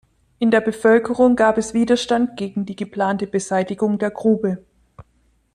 In 0.39 0.49
der 0.49 0.61
Bevölkerung 0.61 1.35
gab 1.35 1.59
es 1.59 1.75
Widerstand 1.75 2.35
gegen 2.35 2.65
die 2.65 2.75
geplante 2.75 3.27
Beseitigung 3.27 3.99
der 3.99 4.09
Grube. 4.09 4.65